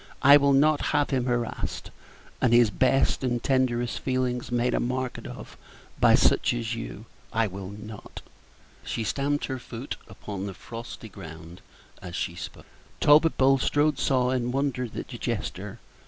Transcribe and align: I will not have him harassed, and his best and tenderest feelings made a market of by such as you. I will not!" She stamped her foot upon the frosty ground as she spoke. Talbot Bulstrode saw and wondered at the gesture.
I 0.23 0.35
will 0.35 0.53
not 0.53 0.81
have 0.97 1.11
him 1.11 1.25
harassed, 1.27 1.91
and 2.41 2.53
his 2.53 2.71
best 2.71 3.23
and 3.23 3.37
tenderest 3.43 3.99
feelings 3.99 4.51
made 4.51 4.73
a 4.73 4.79
market 4.79 5.27
of 5.27 5.55
by 5.99 6.15
such 6.15 6.55
as 6.55 6.73
you. 6.73 7.05
I 7.31 7.45
will 7.45 7.69
not!" 7.69 8.23
She 8.83 9.03
stamped 9.03 9.45
her 9.45 9.59
foot 9.59 9.97
upon 10.07 10.47
the 10.47 10.55
frosty 10.55 11.07
ground 11.07 11.61
as 12.01 12.15
she 12.15 12.33
spoke. 12.33 12.65
Talbot 12.99 13.37
Bulstrode 13.37 13.99
saw 13.99 14.31
and 14.31 14.51
wondered 14.51 14.97
at 14.97 15.09
the 15.09 15.19
gesture. 15.19 15.77